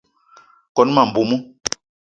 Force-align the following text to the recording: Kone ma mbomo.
Kone 0.75 0.91
ma 0.95 1.03
mbomo. 1.09 1.37